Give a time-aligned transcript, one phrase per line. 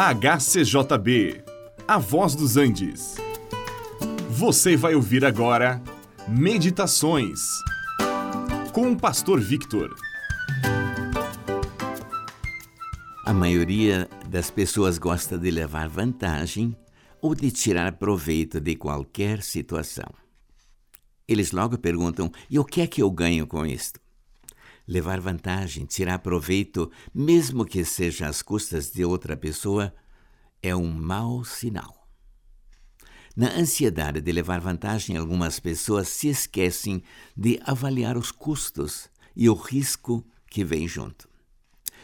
[0.00, 1.42] HCJB,
[1.88, 3.16] A Voz dos Andes.
[4.30, 5.82] Você vai ouvir agora
[6.28, 7.40] Meditações
[8.72, 9.92] com o Pastor Victor.
[13.26, 16.76] A maioria das pessoas gosta de levar vantagem
[17.20, 20.14] ou de tirar proveito de qualquer situação.
[21.26, 23.98] Eles logo perguntam: e o que é que eu ganho com isto?
[24.88, 29.94] Levar vantagem, tirar proveito, mesmo que seja às custas de outra pessoa,
[30.62, 32.08] é um mau sinal.
[33.36, 37.02] Na ansiedade de levar vantagem, algumas pessoas se esquecem
[37.36, 41.28] de avaliar os custos e o risco que vem junto.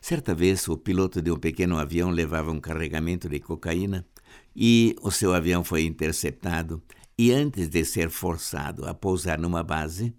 [0.00, 4.06] Certa vez, o piloto de um pequeno avião levava um carregamento de cocaína
[4.54, 6.82] e o seu avião foi interceptado.
[7.18, 10.14] E antes de ser forçado a pousar numa base,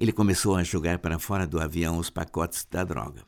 [0.00, 3.22] ele começou a jogar para fora do avião os pacotes da droga.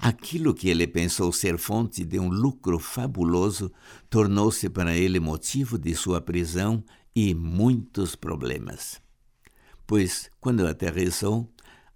[0.00, 3.70] Aquilo que ele pensou ser fonte de um lucro fabuloso
[4.10, 6.82] tornou-se para ele motivo de sua prisão
[7.14, 9.00] e muitos problemas.
[9.86, 11.48] Pois, quando aterrissou,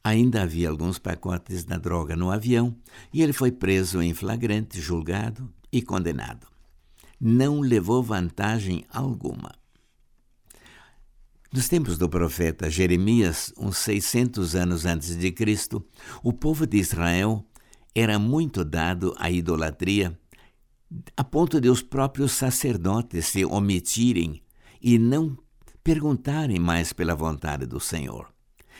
[0.02, 2.76] ainda havia alguns pacotes da droga no avião
[3.12, 6.46] e ele foi preso em flagrante, julgado e condenado.
[7.20, 9.50] Não levou vantagem alguma.
[11.52, 15.84] Nos tempos do profeta Jeremias, uns 600 anos antes de Cristo,
[16.22, 17.44] o povo de Israel
[17.94, 20.18] era muito dado à idolatria,
[21.14, 24.42] a ponto de os próprios sacerdotes se omitirem
[24.80, 25.36] e não
[25.84, 28.32] perguntarem mais pela vontade do Senhor.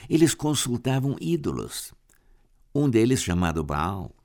[0.09, 1.93] Eles consultavam ídolos.
[2.75, 4.17] Um deles chamado Baal,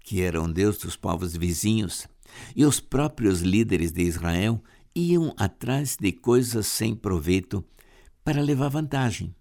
[0.00, 2.08] que era um deus dos povos vizinhos,
[2.56, 4.60] e os próprios líderes de Israel
[4.92, 7.64] iam atrás de coisas sem proveito
[8.24, 9.34] para levar vantagem.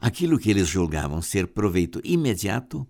[0.00, 2.86] Aquilo que eles julgavam ser proveito imediato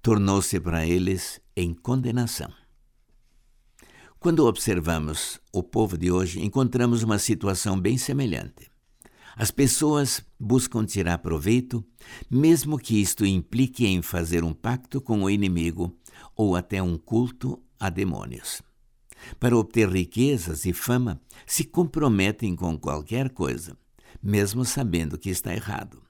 [0.00, 2.52] tornou-se para eles em condenação.
[4.18, 8.70] Quando observamos o povo de hoje, encontramos uma situação bem semelhante.
[9.34, 11.84] As pessoas buscam tirar proveito,
[12.30, 15.96] mesmo que isto implique em fazer um pacto com o inimigo
[16.36, 18.62] ou até um culto a demônios.
[19.40, 23.76] Para obter riquezas e fama, se comprometem com qualquer coisa,
[24.22, 26.02] mesmo sabendo que está errado.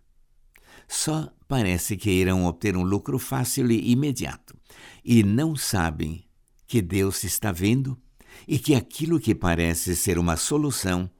[0.88, 4.54] Só parece que irão obter um lucro fácil e imediato,
[5.04, 6.24] e não sabem
[6.66, 7.98] que Deus está vendo
[8.48, 11.10] e que aquilo que parece ser uma solução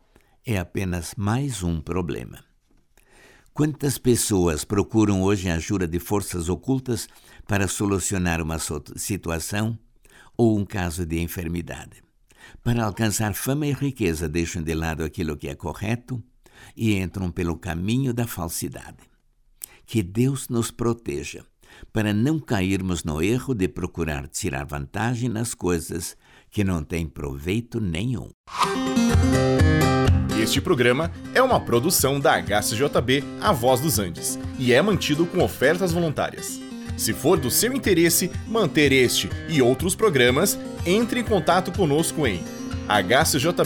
[0.44, 2.44] é apenas mais um problema.
[3.54, 7.06] Quantas pessoas procuram hoje a ajuda de forças ocultas
[7.46, 8.58] para solucionar uma
[8.96, 9.78] situação
[10.36, 12.02] ou um caso de enfermidade?
[12.62, 16.22] Para alcançar fama e riqueza, deixam de lado aquilo que é correto
[16.76, 18.98] e entram pelo caminho da falsidade.
[19.86, 21.44] Que Deus nos proteja
[21.92, 26.16] para não cairmos no erro de procurar tirar vantagem nas coisas
[26.50, 28.28] que não têm proveito nenhum.
[30.40, 35.42] Este programa é uma produção da HCJB A Voz dos Andes e é mantido com
[35.42, 36.60] ofertas voluntárias.
[36.96, 42.42] Se for do seu interesse manter este e outros programas, entre em contato conosco em
[42.88, 43.62] hcjb.com.br.